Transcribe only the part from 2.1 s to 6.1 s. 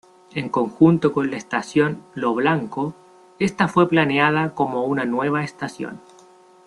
Lo Blanco, esta fue planeada como una nueva estación.